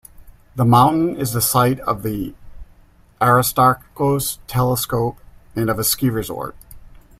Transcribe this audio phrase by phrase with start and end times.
[0.55, 2.33] The mountain is the site of the
[3.21, 5.17] Aristarchos telescope
[5.55, 6.55] and of a ski resort.